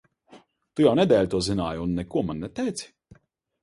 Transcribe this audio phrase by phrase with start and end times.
[0.79, 2.93] Tu jau nedēļu to zināji, un neko man neteici?